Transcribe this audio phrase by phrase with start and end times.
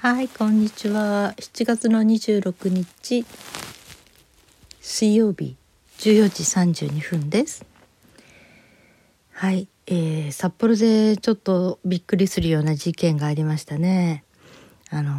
[0.00, 1.34] はい、こんにちは。
[1.38, 3.26] 7月の26日
[4.80, 5.56] 水曜日
[5.98, 6.28] 14
[6.76, 7.66] 時32分です。
[9.32, 14.22] はい、えー、札幌でちょっとびっくりするような事件がありましたね。
[14.88, 15.16] あのー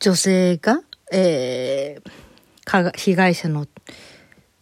[0.00, 2.10] 女性が、えー
[2.66, 3.66] かが被害者の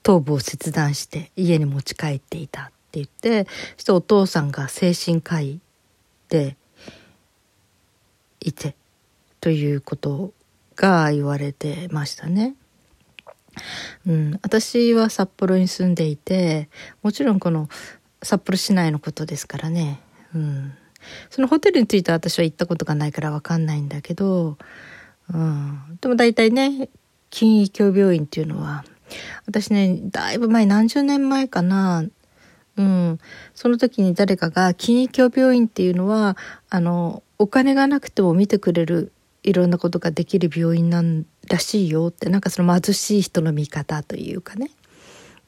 [0.04, 5.58] 頭部を切断して家に持ち帰っていたって言ってそしてお父さんが精神科医
[6.28, 6.56] で
[8.40, 8.74] いて
[9.40, 10.32] ということ
[10.76, 12.54] が言われてましたね。
[14.06, 16.68] うん、私は札幌に住んでいて
[17.02, 17.68] もちろんこの
[18.22, 20.00] 札幌市内のことですからね、
[20.34, 20.74] うん、
[21.30, 24.58] そのホテルについては私は行ったことがないから分かんないんだけど、
[25.32, 26.88] うん、でも大体ね
[27.30, 28.84] 金医協病院っていうのは
[29.46, 32.04] 私ねだいぶ前何十年前かな。
[32.78, 33.18] うん、
[33.54, 36.36] その時に誰かが金医協病院っていうのは
[36.68, 44.70] あのお金がなくても見てくれるいろんなことができる病院なんらしいよってなんかその貧しい人の見方というかね、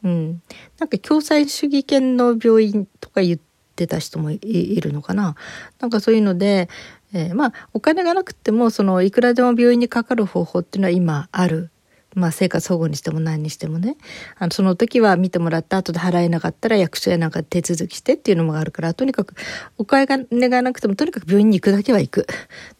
[0.04, 0.42] うん、
[0.78, 3.40] なんか共済主義権の病院とか言っ
[3.74, 5.34] てた人もいいるのかな。
[5.80, 6.68] なんかそういうので、
[7.12, 11.70] えーまあお金がなくてもそのいくらでも病院にかかる方法っていうのは今ある。
[12.18, 13.96] まあ、生活保護にしても何にしてもね。
[14.38, 19.34] あのその時は見てもらった後で払えなかったら役所やなんか手続きしてっていうのもあるからとにかく
[19.78, 22.20] お金がなくてもとにかく病院に行くだけは行く。
[22.22, 22.24] っ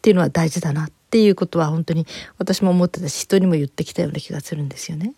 [0.03, 2.07] ていうのは大事だなっていうことは本当に
[2.39, 5.13] 私も思ってたし人にも言ってきたような気がするんですよね。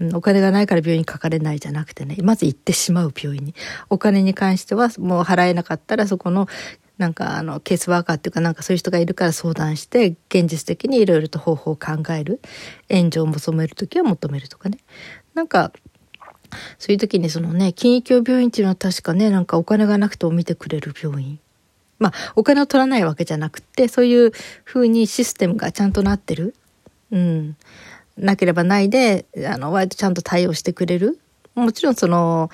[0.00, 3.54] うん、お金がないから病院にかかれないじゃなくてねまず行ってしまう病院に。
[3.88, 6.48] お金に関してはもう払えなかったらそこの
[6.98, 12.40] なんかあのケースワーカーっていうかなんかそういう人がいるから相談して現実的にいろいろと方法を考える
[12.88, 14.78] 援助を求める時は求めるとかね。
[15.34, 15.72] なんか
[16.78, 21.40] そういう時にそのね金医協病院っていうのは確かねなんかお金がなくても見てくれる病院。
[21.98, 26.54] まあお金を取らないわけじゃなくってそういうふうにシステムがちゃんとなってる。
[27.10, 27.56] うん。
[28.16, 31.18] なければないであの割とちゃんと対応してくれる。
[31.56, 32.50] もちろんその、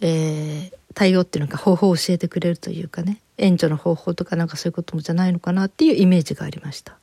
[0.00, 6.98] えー、対応っていうのが方法を教えてくれるというかね援助の方法とかなんかそういうこともじゃないのかなっていうイメージがありました。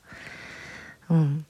[1.10, 1.44] うん。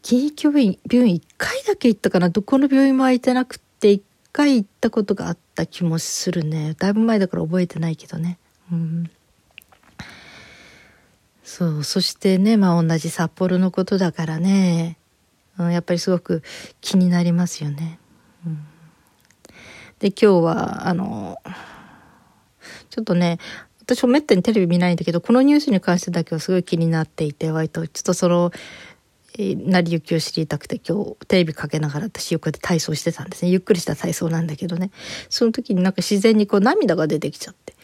[0.00, 2.30] 金医病院病院1回だけ行ったかな？
[2.30, 8.38] どこの病院も空いてなくて1回行ったことがあった気もするねだいぶ前だから覚えてないけどね。
[8.72, 9.10] うん。
[11.44, 14.98] そうそしてねまあ同じ札幌のことだからね、
[15.58, 16.42] うん、やっぱりすごく
[16.80, 17.98] 気になりますよね。
[18.46, 18.66] うん、
[20.00, 21.38] で今日はあの
[22.90, 23.38] ちょっとね
[23.80, 28.52] 私もめったにテレビ見ないんだけどこのニュースに関してだけはすごい気になっていて割とちょっとその、
[29.38, 33.50] 成り行きを知りたくて今日テレビかけながら私横で体操してたんですね。
[33.50, 34.90] ゆっくりした体操なんだけどね。
[35.28, 37.74] その時になんか自然にこう涙が出てきちゃって。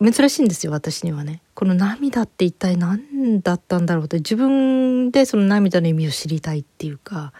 [0.00, 1.42] 珍しいんですよ私にはね。
[1.54, 7.32] この涙って一体何だったんだろうって自分でその涙の意味を知りたいっていうか。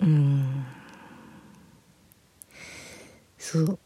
[0.00, 0.64] うん。
[3.54, 3.78] そう。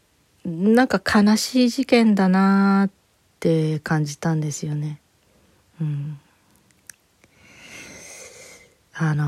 [0.45, 2.91] なんか悲しい事件だなっ
[3.39, 4.99] て感じたんですよね。
[5.79, 6.19] うん、
[8.93, 9.23] あの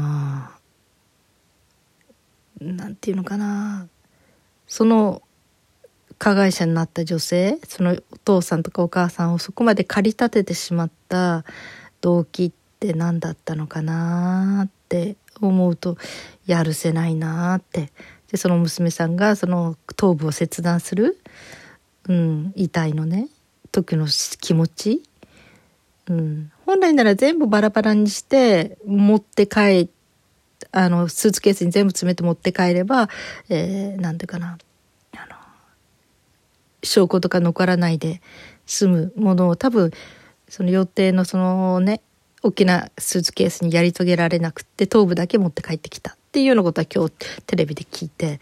[2.59, 3.87] なんていうのかな。
[4.67, 5.21] その
[6.17, 11.43] 加害者になった女性そのお父さんとかお母さんをそこまで駆り立ててしまった
[11.99, 15.97] 動機って何だったのかなって思うと
[16.45, 17.91] やるせないなって
[18.31, 21.19] でその娘さんがその頭部を切断する、
[22.07, 23.27] うん、遺体のね
[23.71, 24.07] 時の
[24.39, 25.03] 気持ち、
[26.07, 29.89] うん、本来なら全部バラバラにして持って帰
[30.71, 33.09] あのスーツケースに全部詰めて持って帰れば、
[33.49, 34.57] えー、なんていうかな。
[35.13, 35.35] あの
[36.83, 38.21] 証拠とか残らないで
[38.65, 39.91] 済むものを多分
[40.47, 42.01] その予定のそのね
[42.41, 46.15] 大きなスーツケースにやり遂げられなくって頭部だけ持って帰ってきた。
[46.31, 47.11] っていうようなことは今日
[47.45, 48.39] テレビで聞いて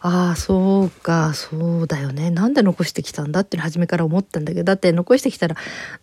[0.00, 5.56] ああそうかそうだよねなんで残してきたんだって初めから思ったんだけどだって残してきたら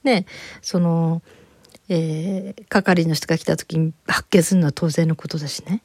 [0.04, 0.25] ね
[0.62, 1.22] その、
[1.88, 5.81] えー、係の人が来た時に発見するのは当然のことだしね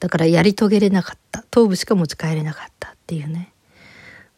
[0.00, 3.52] だからやり遂げれなかった頭部しか持ち帰れなかったっていうね。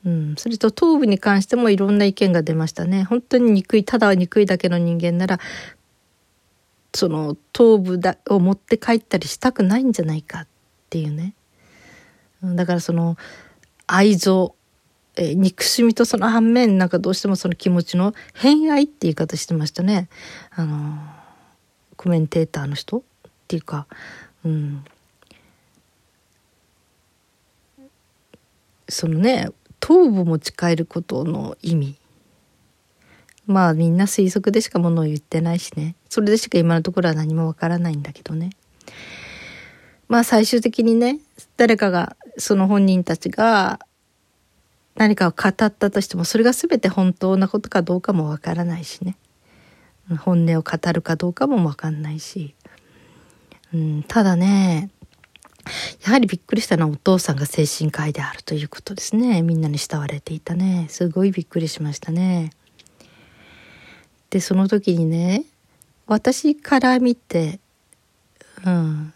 [0.05, 3.05] うん、それと頭部に関してもいろんな意見が出ましたね。
[3.05, 5.39] 本当に憎いただ憎いだけの人間なら
[6.95, 10.47] その頭部だを持って帰ったりしたくないんじゃないかっ
[10.91, 11.35] ていうね。
[12.43, 13.17] だからその
[13.87, 14.53] 愛憎、
[15.17, 20.09] えー、憎しみとその反面なんかどうしてもその気持ちの偏愛って言い方してましたね。
[20.51, 20.99] あの
[21.97, 23.03] コメンテーターの人っ
[23.49, 23.87] ていうか。
[24.45, 24.85] うん。
[28.89, 29.49] そのね
[29.81, 31.97] 頭部持ち帰ることの意味。
[33.47, 35.97] まあみんな推測でしかものを言ってないしね。
[36.13, 38.51] それでしか今のところは何もわからないんだけどね。
[40.09, 41.21] まあ最終的にね、
[41.57, 43.81] 誰かが、その本人たちが
[44.95, 49.17] 何かを語ったとしても、それが全て本当なことかどうかもわからないしね。
[50.19, 52.55] 本音を語るかどうかもわかんないし。
[53.73, 54.91] うん、ただね、
[56.05, 59.41] やはりびっくりしたのはお父さんが精神科医であるということですね。
[59.41, 60.89] みんなに慕われていたね。
[60.91, 62.51] すごいびっくりしましたね。
[64.29, 65.47] で、その時にね、
[66.07, 67.61] 私から見て、
[68.65, 69.13] うん、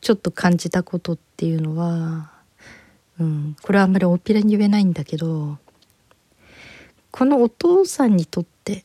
[0.00, 2.30] ちょっと感じたことっていうのは、
[3.18, 5.58] うん、これはあんまり大っぴらに言えないんだけど、
[7.10, 8.84] このお父さんにとって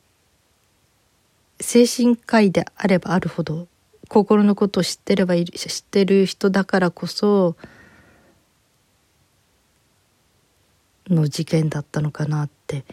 [1.60, 3.66] 精神科医であればあるほど
[4.08, 7.56] 心のことを知ってればいる知ってる人だからこそ
[11.08, 12.84] の事件だったのかなって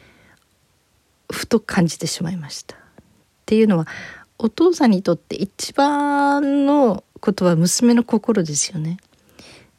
[1.31, 2.75] ふと感じてしまいました。
[2.75, 2.79] っ
[3.45, 3.87] ていうのは
[4.37, 8.97] お父さんにとって一番のことは娘の心ですよね。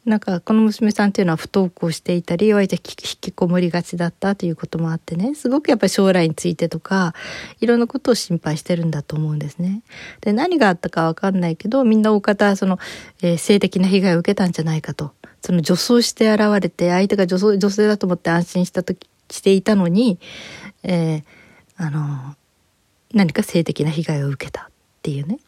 [0.05, 2.81] なんかこの娘さんっていうのは不登校していたり割と引
[3.21, 7.13] きこもりがちだったということもあってねすごくやっぱり将来についてとか
[7.59, 9.83] いろんなことを心配してるんだと思うんですね。
[10.21, 12.79] で何があったかわかんないけどみんな大方その、
[13.21, 15.11] えー、性的な被害を受けたんじゃないかと
[15.41, 20.17] その女装して現れて相手が女装女性だと思って安心した時していたのに、
[20.83, 21.23] えー、
[21.81, 22.35] あの
[23.13, 24.65] 何か性的な被害を受けたっ
[25.01, 25.39] ていうね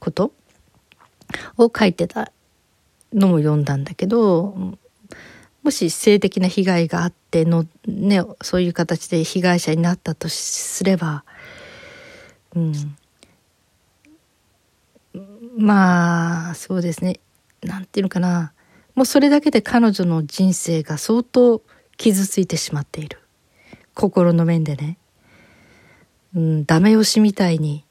[0.00, 0.32] こと
[1.58, 2.32] を書いてた
[3.12, 4.76] のも読んだんだけど
[5.62, 11.24] もし性的な被害があっての、ね、そういう形で被害者になったとすれば、
[12.56, 12.96] うん、
[15.58, 17.20] まあそうですね。
[17.62, 18.54] なんていうのかな。
[18.94, 21.60] もうそれだけで彼女の人生が相当
[21.98, 23.18] 傷ついてしまっている。
[23.94, 24.96] 心の面でね、
[26.34, 27.84] うん、ダメ押しみたいに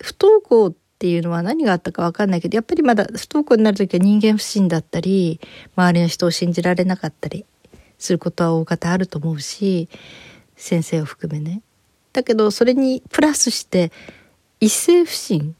[0.00, 5.40] 不登校っていうのは何があったか分かんないけどやっぱりまだ不登校になる時は人間不信だったり
[5.76, 7.46] 周りの人を信じられなかったり
[7.98, 9.88] することは大方あると思うし
[10.56, 11.62] 先生を含めね。
[12.12, 13.92] だけどそれにプラスして
[14.58, 15.54] 一斉不信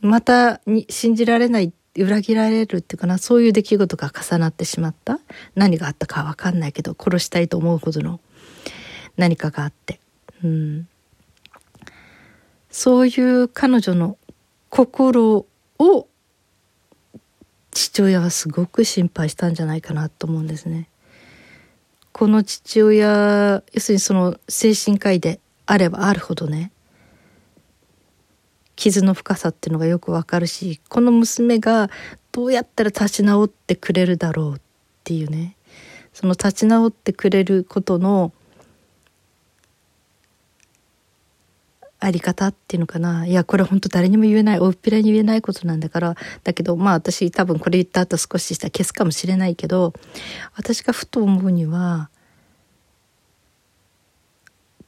[0.00, 5.18] またに信じられない裏切られるっていうかなそういう出来事が重なってしまった
[5.54, 8.20] 何があったか分かんないけど殺したいと思うほどの
[9.16, 10.00] 何かがあって。
[10.44, 10.88] うん
[12.70, 14.16] そういう彼女の
[14.68, 15.44] 心
[15.78, 16.06] を
[17.72, 20.88] 父親はすごく心配したんじゃないかなと思うんですね。
[22.12, 26.72] この父親要するにその精神科医であればあるほどね
[28.74, 31.88] 傷の深さっていうのがよくわかるしこの娘が
[32.32, 34.60] どうやったら立ち直ってくれるだろうっ
[35.04, 35.56] ていうね
[36.12, 38.32] その立ち直ってくれることの
[42.00, 43.26] あり方っていうのかな。
[43.26, 46.16] いやこれ本当誰にも言えないおっぴらに言えないことなんだから。
[46.42, 49.92] だけどまあ私多分これ言った後少ししたら消すかもしれないけど
[50.56, 52.08] 私がふと思うには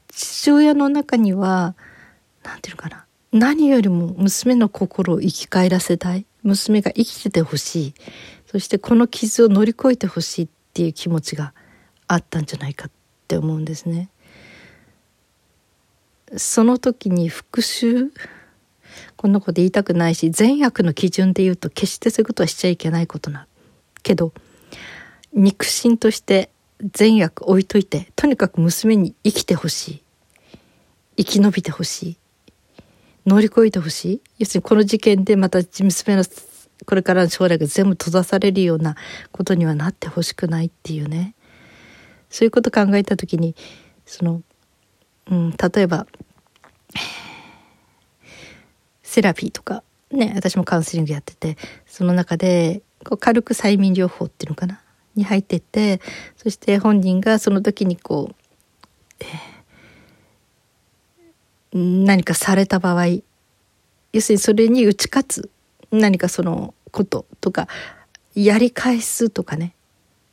[0.09, 1.75] 父親の中には
[2.43, 3.07] 何て言うのかな。
[3.33, 6.27] 何よりも娘の心を生き返らせたい。
[6.43, 7.95] 娘が生きててほしい。
[8.47, 11.55] そしてこの傷を乗り越えてほしいっていう気持ちが
[12.09, 12.91] あったんじゃないかっ
[13.29, 14.11] て思うんですね。
[16.37, 18.11] その時に復讐？
[19.17, 23.47] こんなこと言いたくないし善悪の基準で言うと決してそういうことはしちゃいけないことな
[24.03, 24.33] けど
[25.33, 26.51] 肉親として
[26.93, 30.03] 善悪置いといてとにかく娘に生きてほしい。
[31.17, 32.17] 生き延びてほしい。
[33.27, 34.21] 乗り越えてほしい。
[34.39, 36.25] 要するにこの事件でまた娘の
[36.85, 38.97] これからの将来が全部閉ざされるような
[39.31, 41.35] ことにはなってほしくないっていうね。
[42.29, 43.55] そういうこと考えた時に
[44.05, 44.43] その
[45.31, 46.07] うん、例えば
[49.03, 54.81] セラピーとかね私もカウンセリングやっててその中でこう軽く催眠療法っていうのかな？
[55.15, 56.01] に入ってて
[56.37, 58.35] そして本人がその時にこう、
[59.21, 63.07] えー、何かされた場合
[64.13, 65.51] 要するにそれに打ち勝つ
[65.91, 67.69] 何かそのこととか
[68.35, 69.75] やり返すとかね。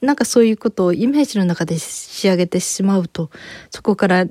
[0.01, 3.29] なんかそういうことをイメージの中で仕上げてしまうと
[3.69, 4.25] そこから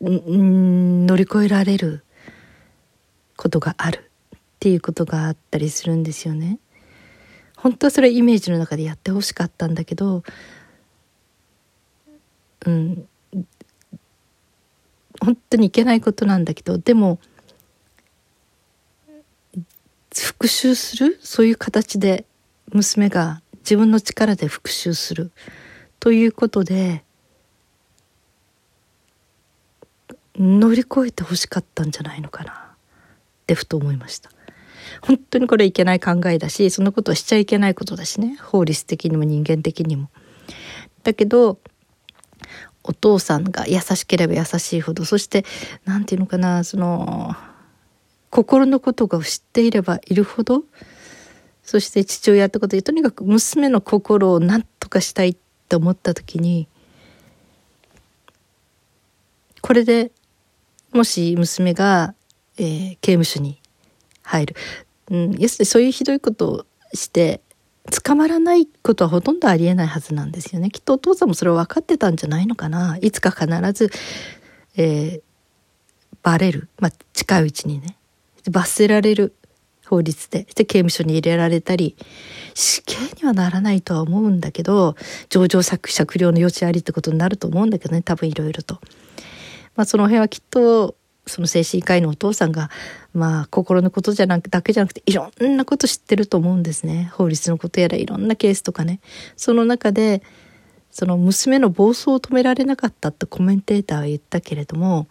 [0.00, 2.04] 乗り越えられる
[3.36, 6.58] ことがあるっていうことがあったりするんですよね。
[7.56, 10.22] 本当はそれイメージの中でやってほしかったんだけど
[12.66, 13.06] うん
[15.20, 17.18] 本当にいけないことなんだけどでも
[20.14, 21.18] 復讐する？
[21.22, 22.26] そういう形で
[22.72, 25.30] 娘が自分の力で復讐する
[26.00, 27.03] ということで
[30.38, 32.54] 乗り越えてほしかったんじゃないのかなっ
[33.46, 34.30] てふと思いました。
[35.02, 40.10] 本当にこれいけない考えだしそのことはしちゃいけないことだしね法律的にも人間的にも。
[41.02, 41.58] だけど
[42.82, 45.44] お父さんが優しければ優しいほどそして
[45.84, 47.34] 何て言うのかなその
[48.30, 50.64] 心のことが知っていればいるほど
[51.62, 55.36] そして父親ってことでとにかく娘の心を何とかしたいっ
[55.68, 56.68] て思った時に
[59.62, 60.12] これで
[60.94, 62.14] もし娘が、
[62.56, 63.60] えー、刑務所に
[64.22, 64.56] 入る、
[65.10, 67.40] うん、要するにそういうひどいことをして
[67.90, 70.70] 捕まらないことはほとんどありえないはずなんですよね。
[70.70, 72.96] きっとお父さんもそれを分かってたんじゃないのかな。
[73.02, 73.90] いつか必ず、
[74.76, 75.22] えー、
[76.22, 77.96] バレる、まあ、近いうちにね。
[78.50, 79.34] 罰せられる
[79.84, 80.46] 法律で。
[80.54, 81.96] で刑務所に入れられたり
[82.54, 84.96] 死刑にはならないとは思うんだけど
[85.28, 88.02] 情状酌酌量の余地ありってことになると思うんだけどね。
[88.02, 88.80] 多分いろいろと。
[89.76, 90.94] まあ、その辺はきっと
[91.26, 92.70] その精神科医のお父さんが
[93.14, 97.10] まあ心のことじゃなくだけじゃなくていろんなこと知ってると思うんですね。
[97.14, 99.00] 法律のことやらいろんなケースとかね。
[99.36, 100.22] その中で
[100.90, 105.08] その娘の暴走を止められなかったってコメンテーターは言ったけれども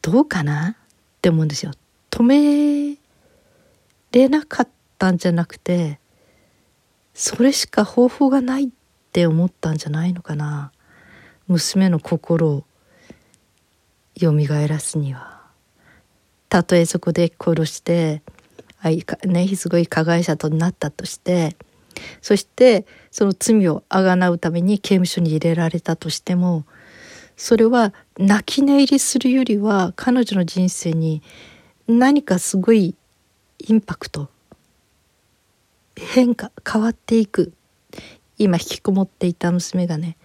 [0.00, 0.70] どうかな？
[0.70, 0.74] っ
[1.20, 1.72] て思うんですよ。
[2.10, 2.96] 止め
[4.12, 5.98] れなかったんじゃなくて
[7.12, 8.68] それしか方法がないっ
[9.12, 10.70] て思ったんじゃないのかな。
[11.48, 12.64] 娘の心を。
[14.18, 15.38] よみがえらすには。
[16.48, 18.22] たとえそこで殺して
[18.80, 21.56] あいか、ね、すごい加害者となったとして
[22.22, 26.64] そしてその罪をあがなうために刑務所に入れられたとしても
[27.36, 31.22] それは泣き寝入りするよりは彼女の人生に
[31.86, 32.94] 何かすごい
[33.58, 34.28] インパクト
[35.96, 37.52] 変化変わっていく。
[38.40, 40.16] 今引きこもっていた娘がね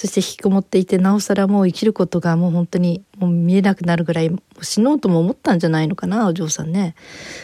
[0.00, 6.94] そして引きこもっていてなおさらもう生きることがもう本当にもう見えなくなるぐらい死のうとも思ったんじゃないのかなお嬢さんね。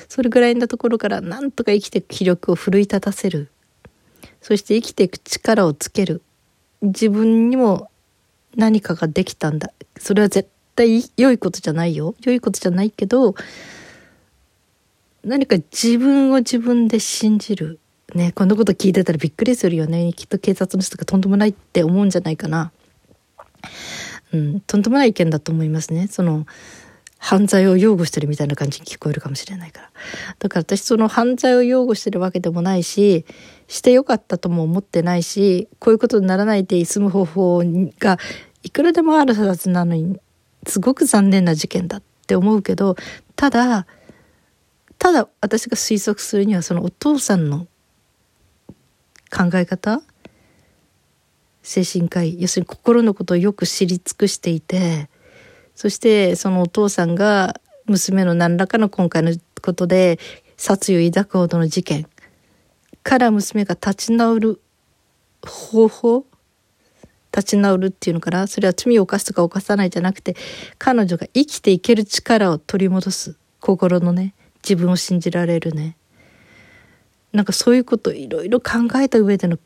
[0.08, 3.50] それぐらいのところからなんとか生きていく気力を奮い立たせる。
[4.40, 6.22] そして生きていく力をつける。
[6.80, 7.90] 自分にも
[8.56, 9.75] 何かができたんだ。
[9.98, 12.14] それは絶対良いことじゃないよ。
[12.22, 13.34] 良いことじゃないけど
[15.22, 17.80] 何か自分を自分で信じる。
[18.16, 20.12] ね、こんなこと聞いてたらびっくりするよね。
[20.12, 22.73] きっと警察の人がとんでもないって思うんじゃないかな。
[24.32, 26.08] うん、とんでもない意見だと思いますね。
[26.08, 26.46] その、
[27.18, 29.90] 犯罪を擁護してるみたいな感じに聞こえるかもしれないから。
[30.38, 33.25] だから私その犯罪を擁護してるわけでもないし、
[33.68, 37.62] してよかったとも思ってないし、こういうことにならないで済む方法
[37.99, 38.18] が
[38.62, 40.20] いくらでもあるはずなのに、
[40.66, 42.96] すごく残念な事件だって思うけど、
[43.35, 43.87] ただ、
[44.99, 47.66] ただ私が推測するにはそのお父さんの
[49.30, 50.02] 考え方
[51.62, 55.09] 精神科医要するに心のことをよく知り尽くしていて
[55.75, 60.18] そしてそのお父さんが娘の何らかの今回のことで
[60.56, 62.06] 殺意を抱くほどの事件
[63.02, 64.61] から娘が立ち直る
[65.45, 66.26] 方法
[67.33, 68.47] 立ち直るっていうのかな？
[68.47, 70.35] それは罪を犯すとか犯さないじゃなくて
[70.78, 75.97] 彼女が生きていける力を取り戻す心のね自分を信じられるね
[77.37, 79.59] なんかそういうこといろいろ考えた上での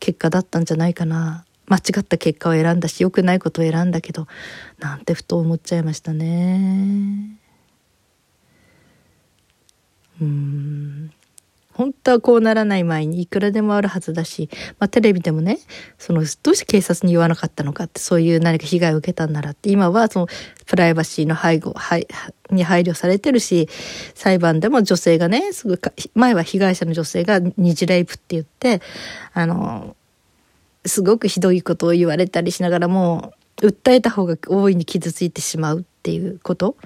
[0.00, 1.44] 結果だったんじゃないかな。
[1.66, 4.26] 間違った結果を選んだし良くないことを選んだけど
[4.78, 7.38] なんてふと思っちゃいましたね。
[10.18, 11.12] うん。
[11.78, 15.60] 本当はこうならない前にいくらでもあるはずだし、まあ、テレビでもね
[15.96, 20.26] そのどうして警察に言わなかったのかってそういう何か被害を受けたんならって今はその
[20.66, 21.74] プライバシーの背後
[22.50, 23.68] に配慮されてるし
[24.14, 25.80] 裁判でも女性がねすぐ
[26.16, 28.82] 前は被害者の女性が二次レイプって言って
[29.32, 29.94] あの
[30.84, 36.76] すごくひどいことを言われたりしながらも訴えた方が大いに傷ついてしまうっていうこと。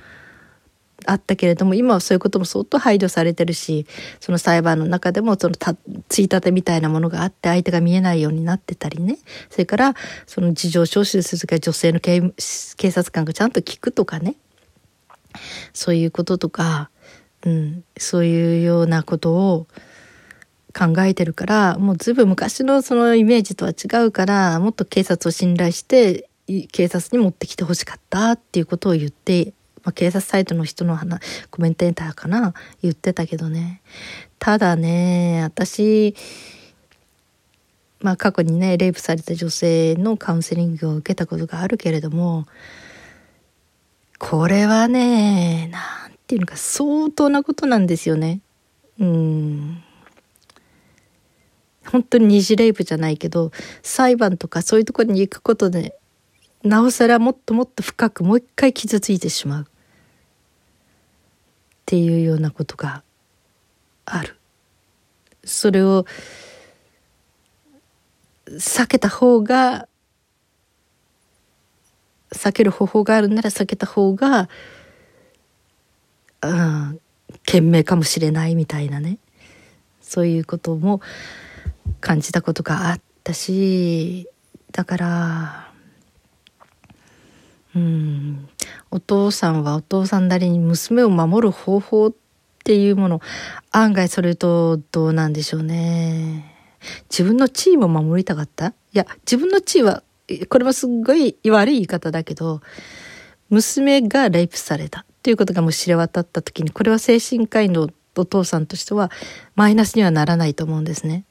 [1.07, 3.87] あったけれども今はそういうことも相当配慮されてるし
[4.21, 5.77] その裁判の中でもそのた
[6.09, 9.19] ついたてみたいなものがあって相手が見えないようになってたりね。
[9.51, 9.95] それから
[10.27, 12.33] その事情聴取する時は女性の警
[12.91, 14.37] 察官がちゃんと聞くとかね。
[15.73, 16.91] そういうこととか、
[17.45, 19.67] うん、そういうようなことを
[20.73, 26.29] 考えてるからもうずいぶん昔のそのイメージとは違うからもっと警察を信頼して
[26.73, 29.53] 警察に持ってきてほしかったっていうことを言って
[29.85, 31.21] まあ、警察サイトの人の話
[31.51, 33.83] コメンテーターかな言ってたけどね。
[34.39, 36.15] ただね私
[38.01, 42.47] まあ過去にねレイプされた女性のカウンセリングを受けたことがあるけれども
[44.19, 48.41] これはねなんていうのか相当なことなんですよね。
[48.99, 49.83] うん。
[51.85, 53.51] 本当に二次レイプじゃないけど
[53.83, 55.99] 裁判とかそういうところに行くことで
[56.63, 59.67] なおさらもっともっと深くもう一回傷ついてしまう。
[61.83, 63.03] っていうようなことが
[64.05, 64.37] ある。
[65.45, 66.07] それを
[68.47, 69.89] 避けた方が
[72.33, 74.49] 避ける方法があるなら避けた方が、
[76.43, 77.01] うん、
[77.45, 79.19] 賢明かもしれないみたいなね
[80.01, 81.01] そういうことも
[82.01, 84.29] 感じたことがあったし
[84.73, 85.72] だから
[87.75, 88.49] うん。
[88.91, 92.15] お父さんはお父さんなりに娘を守る方法っ
[92.65, 93.21] ていうもの。
[93.71, 96.55] 案外それとどうなんでしょうね。
[97.11, 98.69] 自分の地位も守りたかった？
[98.69, 100.03] いや自分の地位は
[100.49, 102.61] これもすっごい悪い言い方だけど
[103.51, 109.11] 娘がレイプされたということがもし知れ渡った時にこれは精神科医のお父さんとしては
[109.55, 111.25] マイナスにはならないと思うんですね。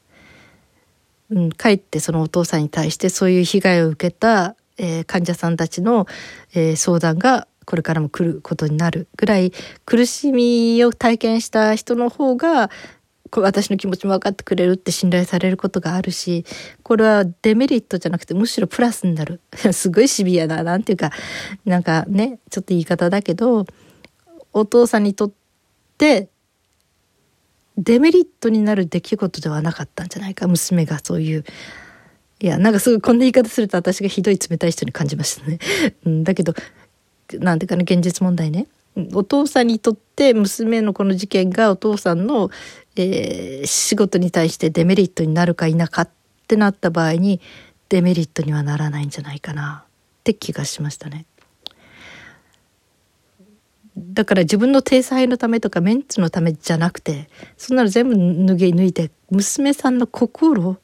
[1.30, 6.08] うん、かえってそのお父さんに対してそういう被害を受けた、えー、患者さんたちの、
[6.54, 9.54] えー、相談がこれからも来ることになるぐらい
[9.86, 12.70] 苦しみを体験した人の方が
[13.34, 16.44] 私の気持ちも分かってくれるって信頼されることがあるし
[16.84, 19.40] これはデメリットじゃなくてむしろプラスになる。
[19.72, 21.12] すごいシビアななんていうか
[21.64, 23.66] なんかねちょっと言い方だけど
[24.52, 25.32] お父さんにとっ
[25.98, 26.30] て
[27.78, 30.48] デメリットになる出来事ではなかったんじゃないか。
[30.48, 31.46] 娘がそういう
[32.42, 35.60] いやなんかすごいこんな言い方すると私がひどい冷たい人に感じましたね。
[36.06, 36.56] うん、だけど
[37.34, 38.68] なんていうかね現実問題ね
[39.14, 42.50] お父さんにとって娘のこの事件がお父さんの、
[42.96, 46.10] えー、仕事に対してデメリットになるか否かっ
[46.48, 47.40] てなった場合に
[47.90, 51.26] デメリットにはならないんじゃないかなって気がしましたね。
[53.98, 60.78] だから自分の体裁のためとかメンツのためじゃなくてそんなの全部脱ぎ抜いて娘さんの心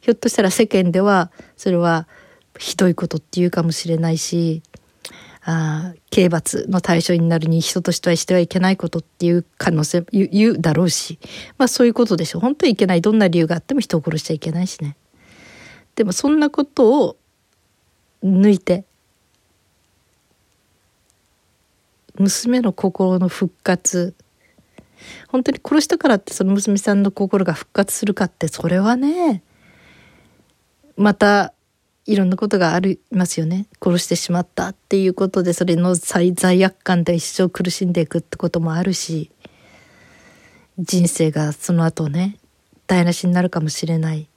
[0.00, 2.06] ひょっとしたら世間ではそれは
[2.58, 4.62] ひどいことっていうかもしれないし
[5.42, 11.18] あ刑罰の対象になるに人としてはしてはいけないことっていう可能性言うだろうし
[11.56, 12.42] まあそういうことでしょう。
[12.42, 13.00] 本当にいけない。
[13.00, 14.96] どんな理由があっても人を殺しちゃいけないしね。
[15.96, 17.16] でもそんなことを
[18.22, 18.84] 抜いて
[22.18, 24.14] 娘の心の復活
[25.28, 29.42] 本当に殺したからってその娘さんの心が復活するかってそれはね
[31.00, 31.54] また
[32.04, 33.66] いろんなことがありますよね。
[33.82, 39.30] 殺してしまったっていうことでそれの罪悪感で一生苦しんでいくってこともあるし
[40.78, 42.36] 人生がその後ね
[42.86, 44.28] 台無しになるかもしれない。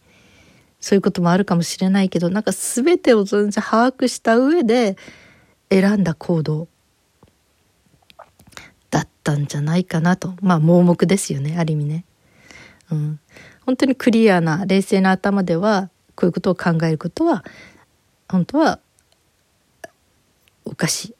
[0.79, 4.95] そういうこともあるかもしれないけどなんか全てを全然把握した上で
[5.69, 6.69] 選んだ行動
[8.89, 10.33] だったんじゃないかなと。
[10.41, 12.05] まあ盲目ですよねある意味ね。
[12.89, 13.19] うん、
[13.65, 17.43] 本当にクリアな冷静な頭ではこういうことを考えることは
[18.29, 18.79] 本当は
[20.65, 21.15] おかしい。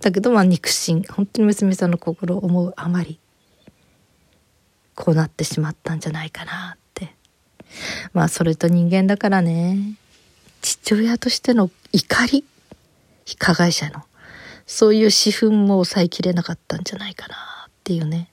[0.00, 3.18] だけどまあ肉親本当に娘さんの心を思うあまり
[4.94, 7.14] こうなってしまったんじゃないかなって。
[8.12, 9.96] まあそれと人間だからね。
[10.62, 12.44] 父親としての怒り。
[13.38, 14.02] 加害者の。
[14.66, 17.34] そういう私憤も抑えきれなかったんじゃないかな
[17.68, 18.30] っていうね。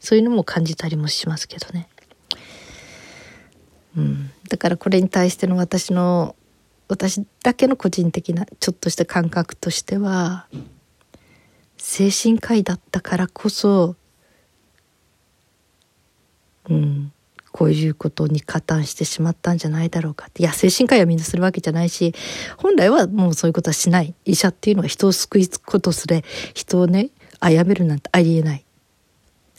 [0.00, 1.88] そういうのも感じたりもしますけどね。
[3.98, 6.36] うん、だからこれに対しての私の
[6.88, 10.46] 私だけの個人的なちょっとした感覚としては
[11.76, 13.96] 精神科医だったからこそ、
[16.70, 17.12] うん、
[17.52, 20.42] こういうことに加担してしまったんじゃないだろうかって。
[20.42, 22.14] いや精神科医はみんなするわけじゃないし
[22.56, 24.14] 本来はもうそういうことはしない。
[24.24, 28.64] 医者っていうのは人を救いことすれ人をね殺めるなんてありえない。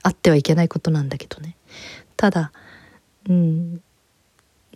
[0.02, 1.56] あってはいけないことなんだけどね。
[2.16, 2.52] ただ
[3.30, 3.82] うん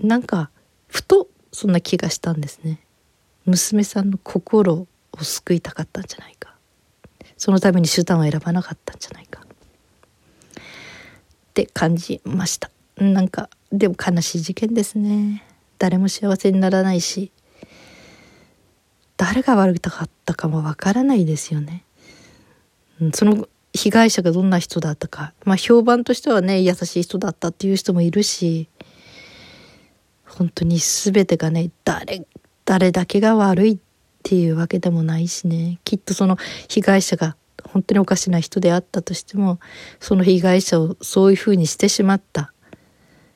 [0.02, 0.50] なんか
[0.88, 2.80] ふとそんな気がしたんですね。
[3.46, 4.88] 娘さんの心を
[5.22, 6.56] 救いたかったんじゃないか。
[7.38, 9.42] そのために手段を選ばなかったんじゃないか。
[9.42, 9.46] っ
[11.54, 12.72] て感じました。
[12.98, 15.44] なんかでも悲しい事件ですね。
[15.78, 17.32] 誰も幸せにならないし。
[19.16, 21.86] 誰が悪かったかもわからないですよね、
[23.14, 25.34] その被害者がどんな人だったか。
[25.46, 28.68] まあ評判としてはね優しい人だったっていう人もいるし。
[30.36, 32.26] 本当に全てがね誰
[32.65, 33.78] 誰だけが悪いっ
[34.24, 35.80] ていうわけでもないしね。
[35.84, 36.38] きっとその
[36.69, 39.60] 被害者が本当におかしな人であったとしても
[40.00, 42.54] その被害者をそういうふうにしてしまった。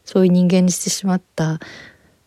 [0.06, 1.60] そういう人間にしてしまった。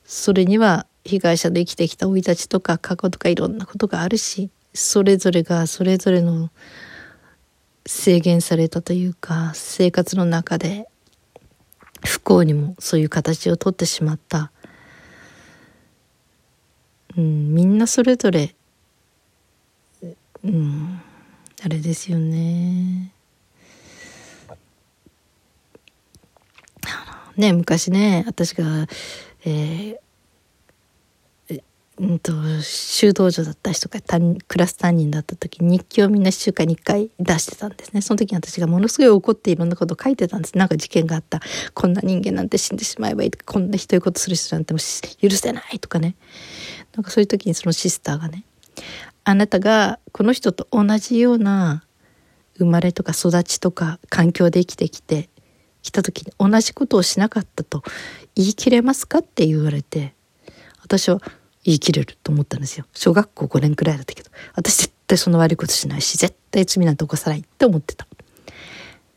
[0.04, 6.50] それには被害者で生きてきた生い立ちとか過去とかいろんなことがあるしそれぞれがそれぞれの
[7.86, 10.88] 制限されたというか生活の中で
[12.04, 14.52] 不幸にもそういう形をとってしまった、
[17.20, 18.54] うん、みんなそれぞれ、
[20.42, 21.02] うん、
[21.62, 23.12] あれですよね。
[27.36, 28.86] ね昔ね私が、
[29.44, 31.62] えー、
[31.98, 34.00] うんと修道女だった人が
[34.48, 38.00] クラス担任だった時日記をみんな1週間に1回出してたんですね。
[38.00, 40.56] その時に私がものすごい怒っていろんなことを書いてたんです。
[40.56, 41.42] なんか事件があった。
[41.74, 44.78] こんな人間なんて死んでしまえばいいとかこんなひどいことする人なんても
[45.20, 46.14] 許せないとかね。
[46.94, 48.44] なんかそういう時にそのシスターがね
[49.24, 51.84] あなたがこの人と同じような
[52.58, 55.28] 生まれとか育ちとか環境で生きてきて
[55.82, 57.82] 来た時に同じことをしなかったと
[58.34, 60.14] 言い切れますかって言われて
[60.82, 61.20] 私は
[61.64, 62.86] 言い切れると思ったんですよ。
[62.94, 68.06] 小学校5年くらいだったけど私絶対その悪いことしないし絶対罪なんて起こさないって思ってた。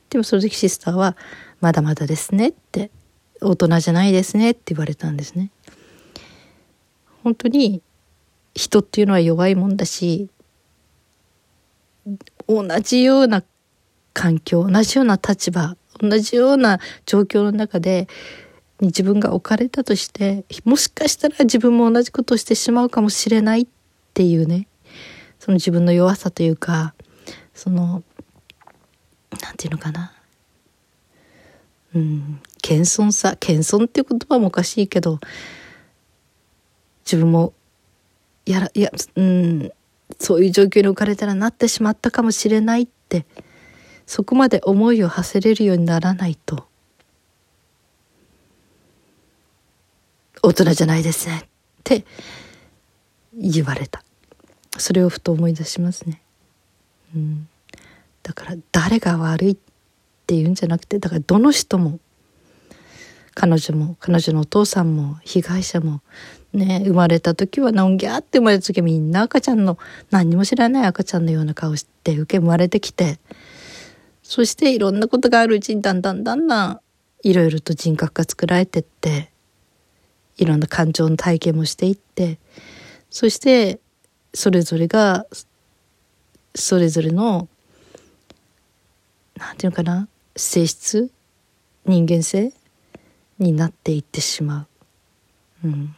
[0.10, 1.18] でもその時シスターは
[1.60, 2.92] 「まだまだですね」って
[3.42, 5.50] 「大人じゃないですね」って言われたんですね。
[7.24, 7.82] 本当に
[8.54, 10.30] 人っていうのは弱いもんだし
[12.48, 13.44] 同じような
[14.14, 18.08] 環境同じような立場同じような状況の中で
[18.82, 23.68] 自分が置かれたとしてもしかしたら自分も同じことをしてしまうかもしれないっ
[24.14, 24.68] ていうね
[25.40, 26.94] その自分の弱さというか
[27.54, 28.04] その
[29.42, 30.14] なんていうのかな。
[31.96, 35.20] うん謙遜さ謙遜っていう言葉もおかしいけど
[37.06, 37.54] 自分も
[38.46, 39.72] やらいやうん
[40.20, 43.26] そういう状況に置かれたらなってしまったかもしれないって
[44.06, 46.68] そこまで思いを馳せれるようにならないと
[50.42, 51.48] 大人じゃないですねっ
[51.84, 52.06] て
[53.34, 54.04] 言われた。
[54.78, 56.22] それをふと思い出しますね、
[57.16, 57.48] うん、
[58.24, 59.58] だから誰が悪いっ
[60.26, 62.00] ていうんじゃなくてだからどの人も
[63.36, 66.02] 彼女も彼女のお父さんも被害者も
[66.54, 69.78] ね生まれた時はのんぎゃって生まれた時はみんな赤ちゃんの
[70.12, 73.20] 何にも知らない赤ちゃんのような顔して受け生まれてきて
[74.22, 76.80] そしていろんなことがあるうちにだんだんだんだん
[77.24, 79.32] いろいろと人格が作られてって
[80.38, 82.40] いろんな感情の体験もしていって
[83.10, 83.80] そして
[84.34, 85.26] それぞれが
[86.56, 87.48] それぞれの
[89.38, 91.12] なんていうのかな性質
[91.86, 92.54] 人間性
[93.40, 94.68] になっていってしま
[95.64, 95.68] う。
[95.68, 95.96] うん、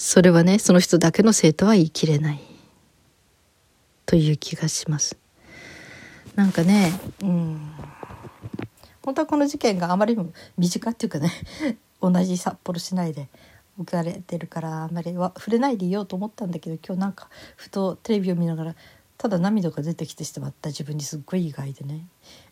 [0.00, 2.40] それはねその人だけのせいとは言い切れない。
[4.06, 5.18] という気がします。
[6.36, 7.72] なんかねうん。
[9.02, 11.32] 本当はこの事件があまりにも身近っていうかね
[12.00, 13.26] 同じ札幌市内で
[13.76, 18.74] 起かれてるからあんまりは触れないでいようと思ったんだけど今日なんかふとテレビを見ながら
[19.16, 20.68] ただ涙が出てきてしまった。
[20.68, 22.06] 自分にすっごい意外でね。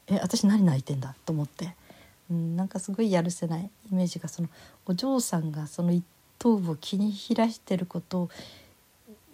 [0.09, 1.15] え私何泣いてんだ？
[1.25, 1.77] と思って、
[2.29, 4.49] うん、なんかすごいやるせないイメージがその
[4.85, 6.05] お嬢さんがその一
[6.39, 8.31] 頭部を気に開してることを、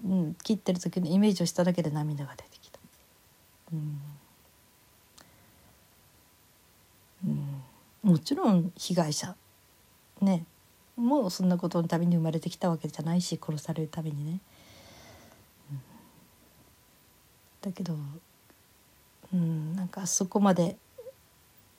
[0.05, 2.79] うん、切ってる時のイメージをしただけで涙が出てきた。
[3.73, 4.01] うん。
[8.03, 9.37] もちろん被害者
[10.21, 10.45] ね
[10.97, 14.41] もうそんなことのために生まれてきたわけじゃないし殺されるためにね、
[15.71, 15.81] うん、
[17.63, 17.97] だけど
[19.33, 20.77] うんなんかそこまで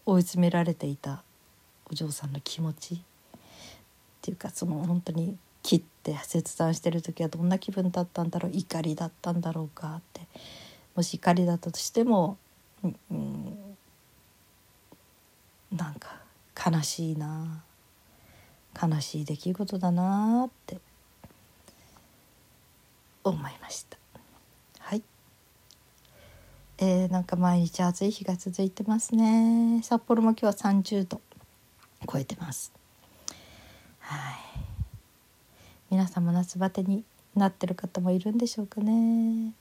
[0.05, 1.23] 追い詰められていた
[1.91, 3.01] お嬢さんの気持ち。
[4.23, 10.21] っていうかその本当に切って切断してる時はどんな気分だったんだろう怒りだったんだろうかって。
[10.95, 12.37] もし怒りだったとしても、
[12.83, 13.75] うん、
[15.71, 16.21] なんか
[16.55, 17.63] 悲しいな
[18.81, 20.77] 悲しい出来事だなって
[23.25, 23.97] 思いました。
[24.79, 25.03] はい。
[26.77, 29.81] えー、なんか毎日暑い日が続いてますね。
[29.83, 31.19] 札幌も今日は30度
[32.09, 32.82] 超えてます。
[34.03, 34.35] はい。
[35.89, 37.03] 皆さんも夏バテに
[37.35, 39.53] なってる方もいるんでしょうかね。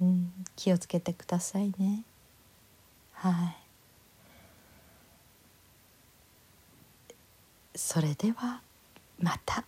[0.00, 0.32] うん。
[0.56, 2.02] 気をつけてくださいね。
[3.12, 3.56] はい。
[7.76, 8.60] それでは
[9.20, 9.64] また。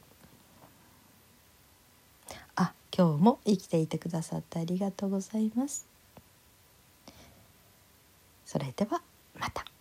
[2.57, 5.87] あ今日も生きていてくださってありがとうございます。
[8.45, 9.01] それでは
[9.39, 9.72] また。